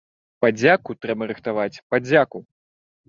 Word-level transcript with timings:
Падзяку 0.45 0.95
трэба 1.05 1.23
рыхтаваць, 1.33 1.81
падзяку. 1.93 2.45